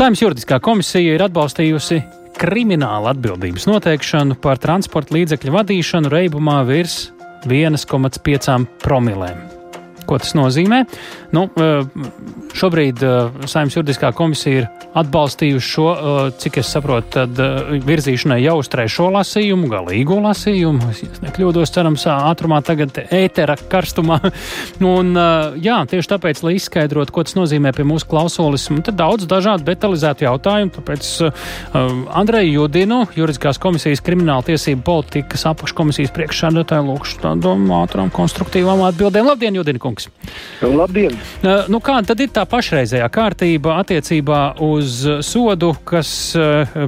Saimnes 0.00 0.22
juridiskā 0.22 0.56
komisija 0.64 1.12
ir 1.12 1.20
atbalstījusi 1.26 1.98
krimināla 2.40 3.12
atbildības 3.12 3.66
noteikšanu 3.68 4.38
par 4.40 4.56
transporta 4.56 5.12
līdzekļu 5.18 5.52
vadīšanu 5.58 6.14
reibumā 6.16 6.56
virs 6.64 7.10
1,5 7.44 8.64
promilēm. 8.80 9.59
Ko 10.10 10.18
tas 10.18 10.32
nozīmē? 10.34 10.82
Nu, 11.30 11.46
šobrīd 12.58 12.98
Saimnes 13.46 13.76
juridiskā 13.76 14.10
komisija 14.16 14.64
ir 14.64 14.68
atbalstījuši 14.98 15.68
šo, 15.70 15.86
cik 16.42 16.58
es 16.58 16.70
saprotu, 16.74 17.12
tad 17.14 17.38
virzīšanai 17.86 18.40
jau 18.42 18.56
uz 18.58 18.70
trešo 18.72 19.06
lasījumu, 19.14 19.68
galīgo 19.70 20.18
lasījumu. 20.24 20.90
Es 20.90 21.22
nekļūdos, 21.22 21.70
cerams, 21.74 22.08
ātrumā 22.10 22.58
tagad 22.66 22.98
ētera 23.06 23.54
karstumā. 23.70 24.18
Un, 24.90 25.12
jā, 25.62 25.76
tieši 25.90 26.10
tāpēc, 26.10 26.42
lai 26.42 26.56
izskaidrotu, 26.58 27.14
ko 27.14 27.24
tas 27.26 27.36
nozīmē 27.38 27.70
pie 27.76 27.86
mūsu 27.86 28.08
klausulis, 28.10 28.66
te 28.82 28.94
daudz 28.96 29.28
dažādu 29.30 29.68
detalizētu 29.70 30.26
jautājumu. 30.26 30.74
Tāpēc 30.80 31.12
Andreju 32.18 32.56
Judinu, 32.56 33.04
juridiskās 33.14 33.60
komisijas 33.62 34.02
krimināla 34.02 34.46
tiesību 34.50 34.82
politikas 34.86 35.46
apakškomisijas 35.52 36.14
priekšsēdētāju, 36.16 36.88
lūkšu 36.90 37.22
tādām 37.28 37.70
ātrām 37.78 38.10
konstruktīvām 38.14 38.82
atbildēm. 38.90 39.30
Labdien, 39.30 39.60
Judina 39.60 39.82
kungs! 39.82 39.99
Labdien! 40.62 41.16
Nu, 41.72 41.80
kāda 41.84 42.12
tad 42.12 42.22
ir 42.24 42.32
tā 42.34 42.46
pašreizējā 42.48 43.10
kārtība 43.12 43.76
attiecībā 43.82 44.40
uz 44.64 45.02
sodu, 45.26 45.74
kas 45.84 46.10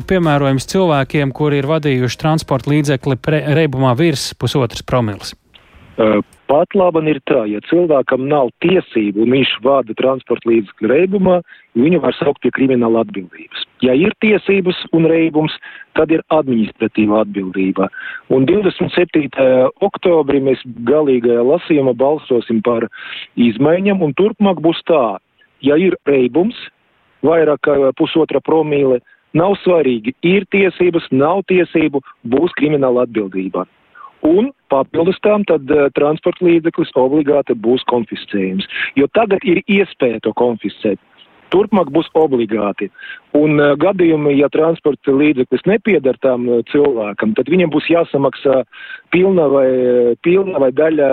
piemērojams 0.08 0.68
cilvēkiem, 0.72 1.34
kuri 1.36 1.62
ir 1.62 1.70
vadījuši 1.70 2.20
transporta 2.24 2.72
līdzekli 2.72 3.18
reibumā 3.58 3.96
virs 3.98 4.30
pusotras 4.38 4.84
promilas? 4.86 5.36
Pat 5.96 6.72
labi 6.76 7.02
ir 7.12 7.18
tā, 7.28 7.42
ja 7.48 7.60
cilvēkam 7.68 8.24
nav 8.28 8.48
tiesību 8.64 9.24
un 9.24 9.34
viņš 9.36 9.50
vada 9.64 9.92
transporta 9.96 10.48
līdzekļu 10.48 10.88
reibumā, 10.88 11.40
viņu 11.76 12.00
var 12.00 12.16
saukt 12.16 12.40
pie 12.44 12.52
krimināla 12.56 13.02
atbildības. 13.04 13.66
Ja 13.84 13.92
ir 13.96 14.14
tiesības 14.24 14.78
un 14.96 15.04
reibums, 15.10 15.52
tad 15.96 16.12
ir 16.14 16.24
administratīva 16.32 17.22
atbildība. 17.26 17.90
Un 18.32 18.46
27. 18.48 19.28
oktobrī 19.84 20.40
mēs 20.44 20.64
galīgajā 20.88 21.44
lasījumā 21.44 21.96
balsosim 21.98 22.62
par 22.64 22.88
izmaiņām, 23.36 24.00
un 24.00 24.16
turpmāk 24.16 24.64
būs 24.64 24.80
tā, 24.88 25.18
ja 25.60 25.76
ir 25.76 25.98
reibums, 26.08 26.56
vairāk 27.22 27.68
kā 27.68 27.76
pusotra 28.00 28.40
promīle, 28.40 29.02
nav 29.36 29.58
svarīgi, 29.60 30.16
ir 30.24 30.48
tiesības, 30.52 31.12
nav 31.12 31.44
tiesību, 31.52 32.00
būs 32.32 32.56
krimināla 32.56 33.04
atbildība. 33.04 33.68
Un 34.22 34.52
papildus 34.70 35.18
tam 35.22 35.44
tad 35.48 35.70
uh, 35.70 35.88
transporta 35.98 36.46
līdzeklis 36.46 36.94
obligāti 36.98 37.56
būs 37.58 37.82
konfiscējums. 37.90 38.68
Jo 38.98 39.08
tagad 39.18 39.42
ir 39.42 39.62
iespēja 39.66 40.22
to 40.22 40.34
konfiscēt. 40.38 41.00
Turpmāk 41.52 41.90
būs 41.92 42.06
obligāti. 42.16 42.88
Un 43.36 43.58
uh, 43.58 43.74
gadījumi, 43.82 44.36
ja 44.38 44.48
transporta 44.54 45.12
līdzeklis 45.12 45.66
nepiedar 45.68 46.16
tam 46.22 46.46
uh, 46.48 46.62
cilvēkam, 46.70 47.34
tad 47.36 47.50
viņam 47.52 47.74
būs 47.74 47.90
jāsamaksā 47.92 48.62
pilna 49.12 49.50
vai, 49.52 49.68
pilna 50.22 50.62
vai 50.62 50.70
daļa, 50.76 51.12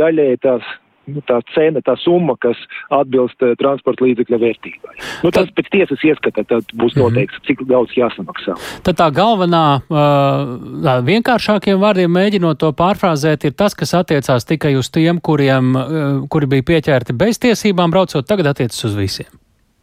daļai 0.00 0.30
tās 0.42 0.74
nu, 1.08 1.22
tā 1.26 1.38
cena, 1.54 1.80
tā 1.84 1.94
summa, 2.00 2.34
kas 2.40 2.58
atbilst 2.94 3.40
uh, 3.44 3.54
transporta 3.60 4.04
līdzekļa 4.04 4.38
vērtībai. 4.42 4.94
Nu, 5.24 5.32
tas 5.34 5.50
pēc 5.56 5.70
tiesas 5.72 6.04
ieskata 6.06 6.44
tad 6.48 6.70
būs 6.76 6.96
noteikts, 6.98 7.38
mm 7.38 7.40
-hmm. 7.40 7.46
cik 7.46 7.64
daudz 7.70 7.96
jāsamaksā. 7.96 8.56
Tad 8.86 9.00
tā 9.00 9.08
galvenā, 9.14 9.80
uh, 9.88 10.92
vienkāršākiem 11.06 11.80
vārdiem 11.80 12.12
mēģinot 12.12 12.60
to 12.60 12.72
pārfrāzēt, 12.76 13.44
ir 13.44 13.56
tas, 13.56 13.74
kas 13.74 13.94
attiecās 13.94 14.44
tikai 14.44 14.76
uz 14.76 14.90
tiem, 14.90 15.20
kuriem, 15.20 15.74
uh, 15.76 16.28
kuri 16.28 16.46
bija 16.46 16.62
pieķerti 16.62 17.16
bez 17.16 17.38
tiesībām 17.38 17.90
braucot, 17.90 18.26
tagad 18.26 18.46
attiecas 18.46 18.84
uz 18.84 18.96
visiem. 18.96 19.28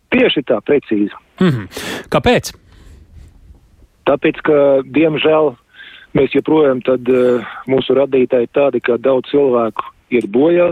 Tieši 0.09 0.41
tā, 0.47 0.61
precīzi. 0.61 1.13
Mm 1.39 1.49
-hmm. 1.49 1.67
Kāpēc? 2.09 2.53
Tāpēc, 4.07 4.37
ka, 4.41 4.53
diemžēl, 4.85 5.55
mēs 6.15 6.31
joprojām 6.33 6.81
tad 6.81 7.09
uh, 7.09 7.43
mūsu 7.67 7.93
radītāji 7.93 8.47
tādi, 8.53 8.79
ka 8.79 8.97
daudz 8.97 9.29
cilvēku 9.31 9.96
iet 10.13 10.27
bojā, 10.31 10.71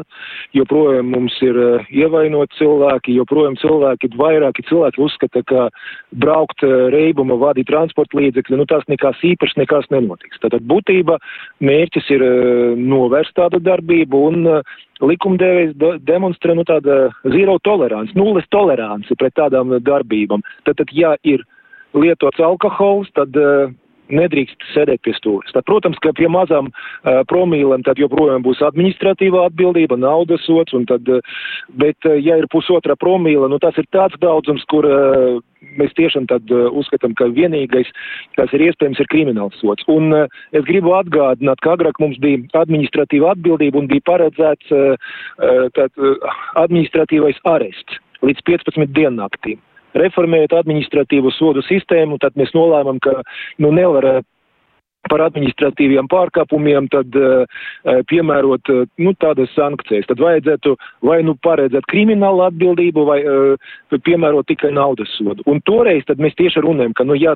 joprojām 0.56 1.12
mums 1.16 1.35
ir 1.46 1.57
uh, 1.59 1.90
ievainot 1.91 2.53
cilvēki, 2.59 3.16
joprojām 3.19 3.57
cilvēki, 3.62 4.12
vairāki 4.19 4.66
cilvēki 4.69 5.01
uzskata, 5.06 5.44
ka 5.50 5.68
braukt 6.23 6.63
uh, 6.66 6.88
reibuma 6.94 7.38
vadīt 7.41 7.69
transporta 7.72 8.19
līdzekļi, 8.19 8.59
nu 8.59 8.68
tas 8.69 8.85
nekas 8.91 9.19
īpašs, 9.25 9.57
nekas 9.59 9.90
nenotiks. 9.94 10.40
Tātad 10.44 10.66
būtība 10.69 11.19
mērķis 11.66 12.12
ir 12.16 12.25
uh, 12.25 12.75
novērst 12.79 13.35
tādu 13.40 13.62
darbību 13.63 14.25
un 14.29 14.51
likumdevējs 15.03 15.75
demonstrē 16.07 16.56
nu 16.56 16.63
tāda 16.68 17.09
zero 17.34 17.57
tolerants, 17.68 18.16
nulles 18.16 18.47
toleranci 18.56 19.18
pret 19.19 19.35
tādām 19.35 19.75
darbībām. 19.84 20.44
Tātad, 20.68 20.94
ja 20.95 21.16
ir 21.28 21.44
lietots 21.95 22.40
alkohols, 22.44 23.12
tad 23.16 23.35
uh, 23.40 23.72
nedrīkst 24.14 24.68
sēdēt 24.74 25.02
pie 25.06 25.14
stūres. 25.18 25.54
Tad, 25.56 25.66
protams, 25.70 26.00
ka 26.04 26.14
pie 26.18 26.30
mazām 26.32 26.70
uh, 26.72 27.22
promīlēm 27.30 27.86
tad 27.88 28.00
joprojām 28.02 28.44
būs 28.46 28.62
administratīvā 28.66 29.48
atbildība, 29.50 29.98
naudas 30.00 30.46
sots, 30.46 30.76
un 30.78 30.86
tad, 30.90 31.08
uh, 31.10 31.36
bet, 31.82 31.98
uh, 32.06 32.18
ja 32.20 32.38
ir 32.42 32.50
pusotra 32.52 32.98
promīla, 33.00 33.50
nu 33.52 33.60
tas 33.62 33.78
ir 33.82 33.88
tāds 33.96 34.18
daudzums, 34.22 34.66
kur 34.72 34.88
uh, 34.90 35.42
mēs 35.80 35.94
tiešām 35.98 36.30
tad 36.32 36.50
uh, 36.54 36.68
uzskatām, 36.78 37.16
ka 37.18 37.30
vienīgais, 37.34 37.90
kas 38.38 38.54
ir 38.56 38.68
iespējams, 38.70 39.02
ir 39.02 39.12
krimināls 39.12 39.60
sots. 39.62 39.86
Un 39.92 40.14
uh, 40.14 40.42
es 40.56 40.66
gribu 40.70 40.96
atgādināt, 40.98 41.62
ka 41.66 41.76
agrāk 41.78 42.00
mums 42.04 42.20
bija 42.22 42.44
administratīva 42.62 43.34
atbildība 43.36 43.82
un 43.82 43.92
bija 43.92 44.06
paredzēts 44.12 44.74
uh, 44.76 44.96
uh, 45.40 45.70
tad, 45.78 45.94
uh, 45.98 46.36
administratīvais 46.62 47.42
arests 47.50 48.02
līdz 48.26 48.46
15 48.48 48.94
diennaktīm 48.96 49.62
reformējot 50.00 50.56
administratīvo 50.59 51.33
sodu 51.35 51.63
sistēmu, 51.66 52.19
tad 52.22 52.38
mēs 52.39 52.53
nolēmām, 52.56 53.01
ka 53.03 53.22
nu, 53.63 53.72
nevar 53.75 54.23
par 55.09 55.22
administratīviem 55.28 56.07
pārkāpumiem, 56.11 56.89
tad 56.94 57.16
uh, 57.19 57.45
piemērot 58.09 58.72
uh, 58.73 58.85
nu, 59.01 59.13
tādas 59.22 59.51
sankcijas. 59.57 60.07
Tad 60.09 60.22
vajadzētu 60.22 60.75
vai 61.06 61.22
nu 61.25 61.35
paredzēt 61.45 61.85
kriminālu 61.91 62.45
atbildību, 62.47 63.06
vai 63.09 63.19
uh, 63.22 63.75
piemērot 63.95 64.50
tikai 64.50 64.73
naudas 64.75 65.11
sodu. 65.19 65.45
Un 65.50 65.61
toreiz 65.66 66.07
mēs 66.17 66.38
tieši 66.39 66.63
runājam, 66.66 66.95
ka, 66.97 67.06
nu, 67.07 67.17
ja 67.19 67.35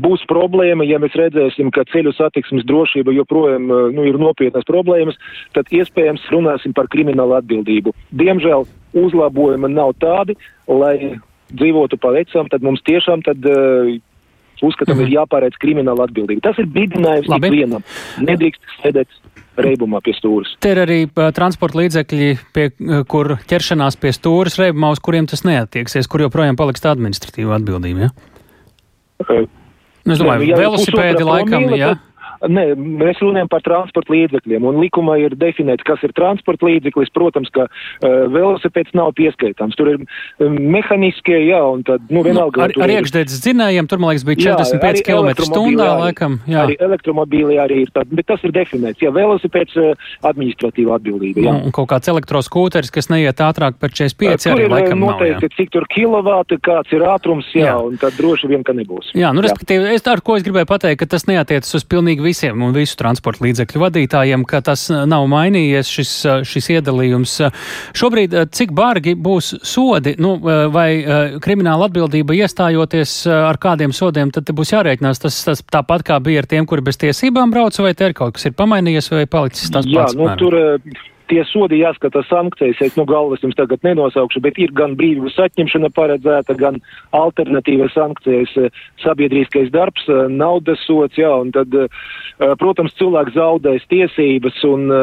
būs 0.00 0.22
problēma, 0.30 0.86
ja 0.88 1.00
mēs 1.02 1.16
redzēsim, 1.18 1.72
ka 1.74 1.84
ceļu 1.90 2.14
satiksmes 2.16 2.64
drošība 2.68 3.14
joprojām 3.16 3.66
nu, 3.66 4.04
ir 4.06 4.18
nopietnas 4.20 4.66
problēmas, 4.68 5.18
tad 5.56 5.68
iespējams 5.74 6.24
runāsim 6.32 6.74
par 6.76 6.88
kriminālu 6.92 7.36
atbildību. 7.40 7.92
Diemžēl 8.16 8.66
uzlabojumi 8.96 9.72
nav 9.74 9.96
tādi, 10.00 10.36
lai 10.70 11.18
dzīvotu 11.52 11.98
pa 12.02 12.12
vecam, 12.16 12.48
tad 12.50 12.64
mums 12.66 12.82
tiešām 12.86 13.22
tad, 13.26 13.44
uh, 13.50 13.92
uzskatām, 14.62 14.96
mm 14.96 15.02
-hmm. 15.02 15.12
ir 15.12 15.18
jāpārēc 15.18 15.58
krimināla 15.60 16.06
atbildība. 16.08 16.40
Tas 16.48 16.58
ir 16.58 16.66
bidinājums 16.66 17.28
ikvienam. 17.28 17.84
Nedrīkst 18.18 18.62
sēdēt 18.82 19.08
reibumā 19.56 20.00
pie 20.04 20.14
stūres. 20.16 20.54
Te 20.60 20.72
ir 20.74 20.80
arī 20.82 20.98
uh, 21.06 21.30
transporta 21.36 21.78
līdzekļi, 21.80 22.30
pie, 22.52 22.70
uh, 22.70 23.04
kur 23.08 23.36
ķeršanās 23.48 23.98
pie 24.00 24.12
stūres 24.12 24.58
reibumā, 24.60 24.92
uz 24.96 25.00
kuriem 25.00 25.26
tas 25.26 25.44
neatieksies, 25.44 26.08
kur 26.08 26.26
joprojām 26.26 26.56
paliks 26.56 26.84
tā 26.84 26.92
administratīva 26.94 27.56
atbildība. 27.60 28.08
Ja? 28.08 28.10
Uh, 29.24 29.46
es 30.04 30.20
domāju, 30.20 30.44
ne, 30.44 30.50
ja 30.52 30.60
velosipēdi 30.60 31.24
laikam, 31.24 31.70
jā. 31.72 31.94
Ja? 31.94 31.94
Nē, 32.44 32.64
mēs 32.76 33.20
runājam 33.22 33.48
par 33.50 33.64
transporta 33.64 34.12
līdzekļiem, 34.12 34.66
un 34.68 34.80
likumā 34.82 35.16
ir 35.22 35.36
definēts, 35.38 35.84
kas 35.86 36.02
ir 36.06 36.12
transporta 36.16 36.68
līdzeklis. 36.68 37.12
Protams, 37.16 37.48
ka 37.54 37.66
uh, 37.66 38.26
velosipēds 38.32 38.92
nav 38.96 39.14
pieskaitāms. 39.16 39.76
Tur 39.78 39.92
ir 39.94 40.02
um, 40.02 40.56
mehaniskie, 40.74 41.38
jā, 41.48 41.60
un 41.64 41.84
tad, 41.86 42.04
nu, 42.12 42.22
vienalga. 42.26 42.66
Nu, 42.66 42.82
ar, 42.82 42.88
ar 42.88 42.94
iekšdēļas 42.98 43.40
dzinējiem 43.44 43.88
tur, 43.90 44.02
man 44.02 44.12
liekas, 44.12 44.26
bija 44.28 44.56
45 44.58 45.04
km 45.06 45.30
stundā, 45.48 45.88
laikam. 46.02 46.38
Jā. 46.50 46.66
Arī 46.66 46.76
elektromobīli 46.88 47.60
arī 47.62 47.82
ir 47.86 47.92
tādi, 47.94 48.18
bet 48.18 48.28
tas 48.28 48.44
ir 48.46 48.52
definēts. 48.56 49.00
Jā, 49.04 49.12
velosipēds 49.16 49.78
uh, 49.80 50.08
administratīva 50.28 50.98
atbildība. 51.00 51.46
Jā. 51.46 51.54
Un, 51.54 51.70
un 51.70 51.76
kaut 51.76 51.88
kāds 51.94 52.12
elektroskūteris, 52.12 52.92
kas 52.94 53.10
neiet 53.12 53.40
ātrāk 53.44 53.80
par 53.80 53.94
45, 53.94 54.44
tur 54.44 54.56
arī 54.56 54.66
ir 54.68 54.74
laikam 54.74 55.02
noteikti, 55.04 55.40
nav. 55.40 55.48
Jā. 55.48 55.54
cik 55.56 55.72
tur 55.74 55.88
kilovāti, 55.92 56.60
kāds 56.66 56.92
ir 56.96 57.06
ātrums, 57.06 57.48
jā, 57.56 57.70
jā. 57.70 57.76
un 57.86 57.96
tad 58.00 58.16
droši 58.18 58.50
vien, 58.52 58.64
ka 58.66 58.76
nebūs. 58.76 59.12
Jā, 59.16 59.32
nu, 59.36 59.44
respektīvi, 59.46 59.94
es 59.96 60.06
ar 60.10 60.22
ko 60.24 60.36
es 60.38 60.44
gribēju 60.46 60.68
pateikt, 60.70 61.00
ka 61.02 61.10
tas 61.16 61.26
neatiecas 61.28 61.78
uz 61.78 61.86
pilnīgi 61.88 62.25
visiem 62.26 62.62
un 62.66 62.74
visu 62.76 62.98
transporta 63.00 63.46
līdzekļu 63.46 63.82
vadītājiem, 63.84 64.44
ka 64.48 64.62
tas 64.66 64.88
nav 64.90 65.26
mainījies 65.30 65.90
šis, 65.92 66.12
šis 66.48 66.70
iedalījums. 66.76 67.38
Šobrīd 67.96 68.36
cik 68.56 68.74
bargi 68.76 69.16
būs 69.16 69.54
sodi, 69.66 70.16
nu, 70.22 70.36
vai 70.74 70.88
krimināla 71.42 71.88
atbildība 71.90 72.36
iestājoties 72.42 73.18
ar 73.30 73.60
kādiem 73.62 73.94
sodiem, 73.96 74.32
tad 74.34 74.50
būs 74.56 74.74
jārēķinās 74.74 75.22
tas, 75.22 75.42
tas 75.46 75.64
tāpat 75.72 76.06
kā 76.06 76.20
bija 76.22 76.44
ar 76.44 76.50
tiem, 76.50 76.68
kuri 76.68 76.84
bez 76.86 77.00
tiesībām 77.02 77.54
brauca, 77.54 77.84
vai 77.86 77.94
te 77.96 78.10
ir 78.10 78.16
kaut 78.16 78.36
kas 78.36 78.48
ir 78.48 78.56
pamainījies 78.58 79.12
vai 79.14 79.26
palicis 79.30 79.72
tas 79.72 79.86
Jā, 79.86 80.04
pats? 80.04 80.16
nu, 80.18 80.26
mēram? 80.26 80.40
tur 80.42 81.14
tie 81.30 81.42
sodi 81.48 81.80
jāskata 81.80 82.22
sankcijas, 82.28 82.80
es 82.84 82.98
no 82.98 83.06
galvas 83.08 83.42
jums 83.44 83.56
tagad 83.58 83.82
nenosaukšu, 83.86 84.42
bet 84.44 84.58
ir 84.62 84.74
gan 84.76 84.96
brīvības 84.98 85.38
atņemšana 85.46 85.90
paredzēta, 85.96 86.56
gan 86.58 86.80
alternatīva 87.16 87.88
sankcijas, 87.94 88.54
sabiedrīskais 89.04 89.72
darbs, 89.74 90.06
naudas 90.32 90.82
sots, 90.86 91.18
jā, 91.20 91.32
un 91.42 91.52
tad, 91.56 91.74
protams, 92.62 92.94
cilvēks 93.00 93.36
zaudēs 93.36 93.88
tiesības 93.92 94.62
un 94.70 94.94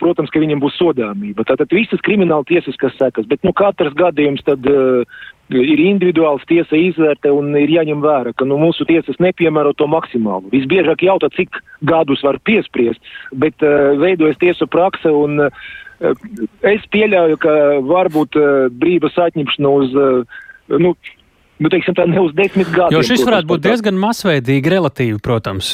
protams, 0.00 0.30
ka 0.30 0.40
viņam 0.40 0.62
būs 0.62 0.76
sodāmība. 0.78 1.44
Tātad 1.48 1.72
visas 1.74 2.02
krimināla 2.06 2.46
tiesiskas 2.48 2.94
sekas, 2.96 3.26
bet 3.28 3.42
nu 3.44 3.52
katrs 3.56 3.92
gadījums 3.98 4.44
tad 4.46 4.64
uh, 4.70 5.02
ir 5.52 5.80
individuāls 5.84 6.44
tiesa 6.48 6.76
izvērtē 6.78 7.32
un 7.34 7.52
ir 7.58 7.72
jāņem 7.72 8.00
vērā, 8.04 8.32
ka 8.36 8.46
nu, 8.48 8.56
mūsu 8.60 8.86
tiesas 8.88 9.18
nepiemēro 9.20 9.74
to 9.76 9.88
maksimālu. 9.90 10.48
Visbiežāk 10.54 11.04
jautā, 11.04 11.28
cik 11.36 11.60
gadus 11.84 12.24
var 12.24 12.40
piespriest, 12.48 13.02
bet 13.32 13.60
uh, 13.64 13.92
veidojas 14.00 14.40
tiesu 14.40 14.68
prakse 14.70 15.12
un 15.12 15.46
uh, 15.46 15.66
es 16.64 16.86
pieļauju, 16.94 17.42
ka 17.42 17.58
varbūt 17.84 18.40
uh, 18.40 18.48
brīvas 18.72 19.18
atņemšana 19.20 19.74
uz, 19.82 19.92
uh, 19.92 20.42
nu, 20.80 20.94
nu, 21.60 21.70
teiksim, 21.70 21.96
tā 21.98 22.08
ne 22.08 22.24
uz 22.24 22.32
desmit 22.36 22.70
gadiem. 22.72 22.96
Jo 22.96 23.04
šis 23.04 23.24
varētu 23.28 23.52
būt 23.52 23.64
diezgan 23.68 24.00
masveidīgi, 24.00 24.72
relatīvi, 24.72 25.20
protams. 25.24 25.70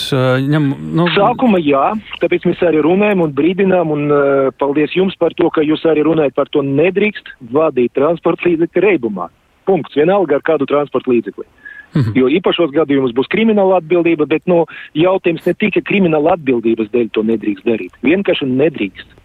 Ņem, 0.50 0.70
nu... 0.98 1.06
Sākuma 1.14 1.62
jā, 1.62 1.92
tāpēc 2.22 2.50
mēs 2.50 2.64
arī 2.66 2.82
runājam 2.84 3.22
un 3.26 3.36
brīdinām, 3.38 3.94
un 3.94 4.08
uh, 4.10 4.48
paldies 4.58 4.98
jums 4.98 5.14
par 5.20 5.36
to, 5.38 5.46
ka 5.54 5.62
jūs 5.62 5.86
arī 5.86 6.02
runājat 6.10 6.34
par 6.34 6.50
to 6.50 6.66
nedrīkst 6.66 7.36
vadīt 7.54 7.94
transporta 7.94 8.50
līdzekļu 8.50 8.88
reibumā. 8.88 9.30
Punkts. 9.68 9.96
Vienalga 9.96 10.38
ar 10.38 10.46
kādu 10.46 10.68
transporta 10.70 11.10
līdzekli. 11.12 11.44
-hmm. 11.94 12.16
Jo 12.18 12.28
īpašos 12.30 12.74
gadījumos 12.74 13.14
būs 13.16 13.30
krimināla 13.32 13.80
atbildība, 13.80 14.28
bet 14.30 14.46
no 14.50 14.64
jautājums 14.98 15.46
ne 15.46 15.54
tikai 15.54 15.82
krimināla 15.86 16.36
atbildības 16.38 16.92
dēļ 16.94 17.08
to 17.14 17.24
nedrīkst 17.26 17.66
darīt. 17.66 17.96
Vienkārši 18.06 18.50
nedrīkst. 18.50 19.16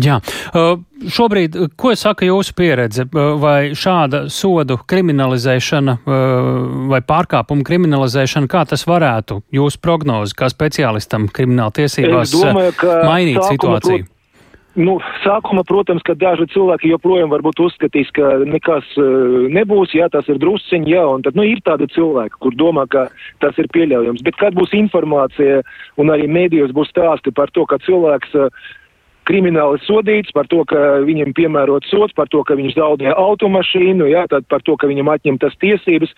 Jā, 0.00 0.14
uh, 0.56 0.78
šobrīd, 1.12 1.58
ko 1.76 1.90
saka 2.00 2.24
jūsu 2.24 2.54
pieredze, 2.56 3.04
uh, 3.04 3.34
vai 3.36 3.74
šāda 3.76 4.22
sodu 4.32 4.78
kriminalizēšana 4.88 5.96
uh, 5.98 6.14
vai 6.88 7.02
pārkāpuma 7.04 7.66
kriminalizēšana, 7.68 8.48
kā 8.48 8.64
tas 8.70 8.86
varētu 8.88 9.42
jūsu 9.52 9.82
prognozi 9.84 10.38
kā 10.38 10.48
speciālistam 10.48 11.28
krimināla 11.28 11.76
tiesībās 11.82 12.32
domāju, 12.32 12.72
mainīt 13.04 13.44
situāciju? 13.50 14.08
Nu, 14.72 14.94
sākumā, 15.20 15.66
protams, 15.68 16.00
ka 16.06 16.14
daži 16.16 16.46
cilvēki 16.54 16.94
joprojām 16.94 17.28
varbūt 17.28 17.60
uzskatīs, 17.60 18.08
ka 18.16 18.38
nekas 18.48 18.86
uh, 18.96 19.44
nebūs, 19.52 19.92
jā, 19.92 20.06
tas 20.08 20.24
ir 20.32 20.40
drusciņi, 20.40 20.94
jā, 20.94 21.02
un 21.12 21.24
tad, 21.26 21.36
nu, 21.36 21.44
ir 21.44 21.60
tādi 21.66 21.90
cilvēki, 21.92 22.38
kur 22.40 22.56
domā, 22.56 22.86
ka 22.88 23.10
tas 23.44 23.58
ir 23.60 23.68
pieļaujams. 23.74 24.24
Bet 24.24 24.38
kad 24.40 24.56
būs 24.56 24.72
informācija 24.78 25.60
un 26.00 26.14
arī 26.14 26.24
mēdījos 26.24 26.72
būs 26.72 26.88
stāsti 26.88 27.34
par 27.36 27.52
to, 27.52 27.66
ka 27.68 27.82
cilvēks 27.84 28.32
uh, 28.40 28.48
krimināli 29.28 29.82
sodīts 29.84 30.32
par 30.32 30.48
to, 30.48 30.62
ka 30.68 31.02
viņam 31.04 31.34
piemērot 31.36 31.86
sots, 31.90 32.16
par 32.16 32.32
to, 32.32 32.40
ka 32.40 32.56
viņš 32.58 32.78
zaudē 32.78 33.12
automašīnu, 33.12 34.08
jā, 34.08 34.24
tad 34.32 34.48
par 34.48 34.64
to, 34.64 34.78
ka 34.80 34.88
viņam 34.90 35.12
atņemtas 35.12 35.58
tiesības. 35.60 36.16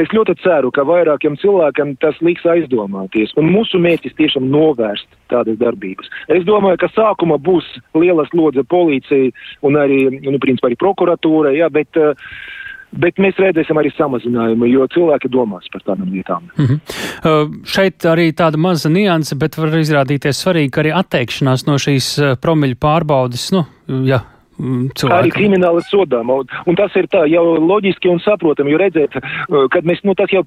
Es 0.00 0.10
ļoti 0.10 0.34
ceru, 0.42 0.72
ka 0.74 0.82
vairākiem 0.88 1.36
cilvēkiem 1.38 1.94
tas 2.02 2.18
liks 2.24 2.46
aizdomāties, 2.50 3.34
un 3.38 3.52
mūsu 3.54 3.78
mērķis 3.82 4.16
tiešām 4.18 4.48
novērst 4.50 5.06
tādas 5.30 5.58
darbības. 5.60 6.10
Es 6.34 6.42
domāju, 6.48 6.80
ka 6.82 6.90
sākumā 6.94 7.38
būs 7.38 7.68
liela 7.94 8.26
slodze 8.32 8.66
policija 8.66 9.30
un 9.62 9.78
arī, 9.78 10.02
nu, 10.18 10.38
principā 10.42 10.72
arī 10.72 10.80
prokuratūra, 10.82 11.54
jā, 11.54 11.70
bet 11.70 12.00
uh, 12.00 12.18
bet 12.94 13.18
mēs 13.22 13.38
redzēsim 13.40 13.78
arī 13.78 13.90
samazinājumu, 13.94 14.68
jo 14.70 14.86
cilvēki 14.94 15.30
domās 15.32 15.66
par 15.72 15.82
tādām 15.86 16.12
lietām. 16.14 16.50
Mm 16.56 16.66
-hmm. 16.66 16.78
uh, 17.30 17.56
šeit 17.66 18.06
arī 18.06 18.30
tāda 18.32 18.56
maza 18.56 18.88
nianse, 18.88 19.34
bet 19.38 19.58
var 19.58 19.74
izrādīties 19.78 20.42
svarīgi, 20.44 20.70
ka 20.70 20.82
arī 20.82 20.94
atteikšanās 20.94 21.66
no 21.66 21.78
šīs 21.78 22.12
uh, 22.18 22.36
promiļu 22.38 22.78
pārbaudes, 22.80 23.50
nu, 23.52 23.64
ja 24.06 24.22
mm, 24.58 24.86
cilvēkam. 24.98 25.18
Arī 25.18 25.32
krimināli 25.34 25.84
sodām. 25.88 26.30
Un, 26.34 26.78
tas 26.78 26.94
ir 26.98 27.08
tā 27.12 27.24
jau 27.30 27.44
loģiski 27.58 28.10
un 28.12 28.20
saprotami, 28.24 28.74
jo 28.74 28.80
redzēt, 28.80 29.16
uh, 29.18 29.66
kad 29.72 29.86
mēs, 29.88 30.02
nu 30.06 30.16
tas 30.18 30.32
jau 30.34 30.44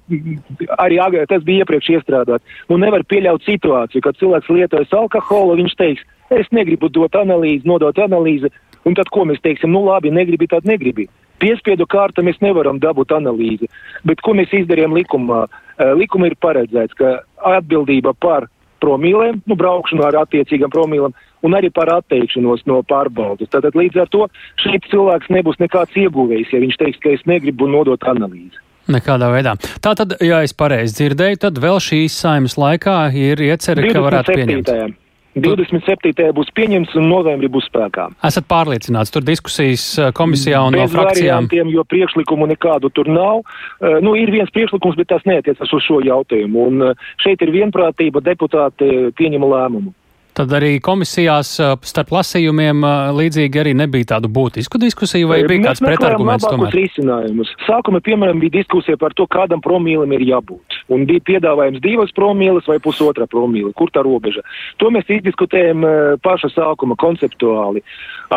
arī 0.78 1.00
tas 1.30 1.44
bija 1.48 1.66
iepriekš 1.66 1.92
iestrādāt. 1.98 2.44
Nu 2.70 2.80
nevar 2.82 3.06
pieļaut 3.08 3.46
situāciju, 3.48 4.04
kad 4.04 4.20
cilvēks 4.20 4.52
lietojas 4.54 4.94
alkoholu, 4.94 5.60
viņš 5.62 5.78
teiks, 5.80 6.04
es 6.34 6.50
negribu 6.52 6.90
dot 6.90 7.16
analīzi, 7.16 7.68
nodot 7.68 7.98
analīzi, 7.98 8.52
un 8.86 8.98
tad 8.98 9.10
ko 9.14 9.26
mēs 9.28 9.42
teiksim, 9.44 9.72
nu 9.72 9.86
labi, 9.86 10.12
negribi, 10.12 10.50
tad 10.52 10.68
negribi. 10.68 11.08
Piespiedu 11.38 11.86
kārta 11.86 12.24
mēs 12.26 12.40
nevaram 12.42 12.80
dabūt 12.82 13.14
analīzi, 13.14 13.70
bet 14.08 14.24
ko 14.26 14.34
mēs 14.34 14.54
izdarījām 14.64 14.96
likumā? 14.98 15.46
Uh, 15.78 15.94
likuma 15.98 16.32
ir 16.32 16.38
paredzēts, 16.42 16.98
ka 16.98 17.20
atbildība 17.46 18.16
par 18.18 18.50
promīlēm, 18.84 19.42
nu, 19.46 19.58
braukšanu 19.58 20.06
ar 20.06 20.22
attiecīgam 20.24 20.72
promīlam 20.74 21.16
un 21.46 21.58
arī 21.58 21.72
par 21.74 21.92
atteikšanos 21.98 22.66
no 22.70 22.82
pārbaudas. 22.88 23.52
Tātad 23.54 23.78
līdz 23.78 24.04
ar 24.04 24.14
to 24.14 24.28
šeit 24.64 24.88
cilvēks 24.92 25.34
nebūs 25.34 25.60
nekāds 25.64 25.98
ieguvējs, 26.00 26.54
ja 26.54 26.64
viņš 26.64 26.80
teiks, 26.84 27.02
ka 27.04 27.14
es 27.18 27.26
negribu 27.30 27.70
nodot 27.72 28.08
analīzi. 28.10 28.64
Nekādā 28.88 29.28
veidā. 29.34 29.58
Tā 29.84 29.92
tad, 30.00 30.16
ja 30.24 30.40
es 30.48 30.56
pareizi 30.56 31.02
dzirdēju, 31.02 31.42
tad 31.44 31.60
vēl 31.60 31.82
šīs 31.84 32.16
saimas 32.24 32.56
laikā 32.56 33.02
ir 33.20 33.44
iecerēta, 33.50 33.92
ka 33.98 34.06
varētu 34.06 34.38
pieņemt. 34.40 35.04
27. 35.38 36.32
būs 36.34 36.50
pieņemts 36.58 36.96
un 36.98 37.10
novembrī 37.12 37.50
būs 37.52 37.68
spēkā. 37.70 38.08
Esat 38.26 38.48
pārliecināts, 38.50 39.12
tur 39.14 39.26
diskusijas 39.28 39.84
eh, 40.00 40.10
komisijā 40.18 40.64
un 40.66 40.74
Bez 40.74 40.88
no 40.88 40.88
frakcijām? 40.96 41.50
jo 41.70 41.84
priekšlikumu 41.86 42.48
nekādu 42.50 42.90
tur 42.90 43.10
nav. 43.12 43.44
Uh, 43.44 44.00
nu, 44.02 44.16
ir 44.18 44.32
viens 44.34 44.50
priekšlikums, 44.56 44.98
bet 44.98 45.12
tas 45.12 45.26
neatiecas 45.30 45.70
uz 45.74 45.86
šo 45.86 46.02
jautājumu. 46.06 46.68
Un 46.72 46.90
uh, 46.90 47.08
šeit 47.22 47.44
ir 47.46 47.54
vienprātība, 47.54 48.24
deputāti 48.26 49.12
pieņem 49.20 49.46
lēmumu. 49.46 49.94
Tad 50.38 50.52
arī 50.54 50.76
komisijās 50.84 51.56
starp 51.90 52.12
lasījumiem 52.14 52.84
līdzīgi 53.18 53.62
arī 53.62 53.72
nebija 53.78 54.14
tādu 54.14 54.30
būtisku 54.30 54.78
diskusiju, 54.82 55.32
vai 55.32 55.40
bija 55.50 55.72
kāds 55.72 55.82
pretarguments 55.82 56.46
tomēr? 56.46 56.76
risinājumus. 56.78 57.54
Sākumā, 57.66 58.02
piemēram, 58.06 58.42
bija 58.44 58.60
diskusija 58.60 59.00
par 59.02 59.16
to, 59.18 59.26
kādam 59.34 59.64
promīlim 59.66 60.14
ir 60.14 60.26
jābūt. 60.28 60.78
Un 60.94 61.08
bija 61.10 61.24
piedāvājums 61.32 61.82
divas 61.84 62.14
promīles 62.16 62.68
vai 62.70 62.78
pusotra 62.84 63.26
promīle. 63.30 63.74
Kur 63.78 63.90
tā 63.94 64.04
robeža? 64.06 64.44
To 64.82 64.92
mēs 64.94 65.10
izdiskutējam 65.18 65.86
paša 66.24 66.52
sākuma 66.54 66.98
konceptuāli. 67.02 67.82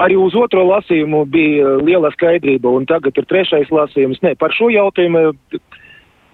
Arī 0.00 0.16
uz 0.16 0.36
otro 0.38 0.64
lasījumu 0.70 1.26
bija 1.30 1.76
liela 1.84 2.10
skaidrība, 2.16 2.72
un 2.72 2.88
tagad 2.88 3.18
ir 3.20 3.28
trešais 3.28 3.70
lasījums. 3.74 4.22
Nē, 4.24 4.36
par 4.40 4.54
šo 4.56 4.70
jautājumu 4.72 5.30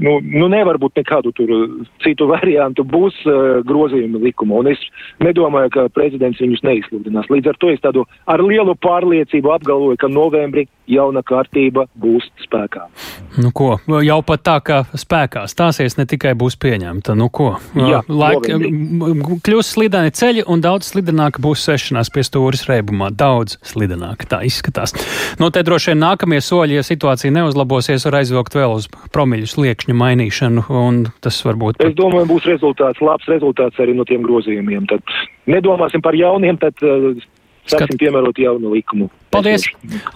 nu, 0.03 0.19
nu 0.21 0.49
nevar 0.53 0.79
būt 0.83 1.01
nekādu 1.01 1.33
tur 1.37 1.53
uh, 1.53 1.67
citu 2.05 2.29
variantu, 2.35 2.85
būs 2.85 3.19
uh, 3.27 3.61
grozījumi 3.67 4.23
likuma, 4.29 4.63
un 4.63 4.73
es 4.75 4.83
nedomāju, 5.25 5.73
ka 5.75 5.89
prezidents 5.95 6.41
viņus 6.43 6.65
neizsludinās. 6.67 7.31
Līdz 7.33 7.53
ar 7.53 7.61
to 7.61 7.73
es 7.75 7.83
tādu 7.85 8.07
ar 8.27 8.43
lielu 8.45 8.77
pārliecību 8.83 9.55
apgalvoju, 9.57 10.01
ka 10.01 10.13
novembrī 10.13 10.67
jauna 10.91 11.23
kārtība 11.27 11.87
būs 11.99 12.29
spēkā. 12.45 12.87
Nu 13.43 13.51
ko, 13.57 13.77
jau 14.07 14.19
pat 14.27 14.43
tā, 14.47 14.57
ka 14.65 14.79
spēkā 14.97 15.45
stāsies, 15.51 15.97
ne 15.99 16.07
tikai 16.09 16.35
būs 16.39 16.57
pieņemta. 16.63 17.17
Nu 17.19 17.29
ko, 17.33 17.57
Jā, 17.77 18.03
laik, 18.09 18.47
kļūs 19.45 19.73
slideni 19.75 20.15
ceļi 20.15 20.47
un 20.49 20.63
daudz 20.65 20.93
slidenāka 20.93 21.43
būs 21.43 21.65
sešanās 21.67 22.11
pie 22.15 22.25
stūris 22.27 22.67
reibumā. 22.71 23.11
Daudz 23.11 23.59
slidenāka 23.67 24.29
tā 24.31 24.41
izskatās. 24.47 24.95
No 25.43 25.51
te 25.51 25.65
droši 25.67 25.93
vien 25.93 26.03
nākamie 26.05 26.41
soļi, 26.45 26.79
ja 26.79 26.87
situācija 26.87 27.35
neuzlabosies, 27.35 28.07
var 28.09 28.21
aizvilkt 28.23 28.57
vēl 28.57 28.79
uz 28.79 28.89
promiļu 29.15 29.51
sliekšņu 29.51 29.86
mainīšanu, 29.95 30.67
un 30.83 31.05
tas 31.23 31.39
varbūt. 31.47 31.79
Pat... 31.79 31.87
Es 31.91 31.97
domāju, 31.99 32.27
būs 32.33 32.49
rezultāts, 32.51 33.03
labs 33.05 33.29
rezultāts 33.31 33.79
arī 33.83 33.95
no 33.95 34.07
tiem 34.09 34.25
grozījumiem. 34.27 34.89
Tad 34.91 35.17
nedomāsim 35.47 36.03
par 36.03 36.19
jauniem, 36.19 36.59
tad 36.59 36.83
uh, 36.83 37.15
sāksim 37.71 37.99
piemērot 38.01 38.39
jaunu 38.41 38.73
likumu. 38.75 39.09
Paldies! 39.35 39.67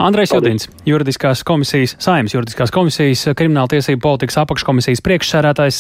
Andrejs 0.00 0.33
Judins, 0.35 0.66
juridiskās 0.88 1.42
komisijas, 1.47 1.94
saimnes 2.02 2.35
juridiskās 2.35 2.73
komisijas, 2.75 3.26
krimināla 3.37 3.71
tiesību 3.71 4.00
politikas 4.02 4.38
apakškomisijas 4.42 5.02
priekšsērētājs. 5.06 5.78